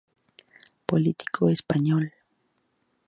[0.87, 2.03] Político español.